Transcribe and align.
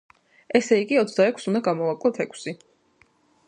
ესე 0.59 0.79
იგი, 0.83 0.97
ოცდაექვსს 1.01 1.47
უნდა 1.51 1.63
გამოვაკლოთ 1.69 2.21
ექვსი. 2.27 2.59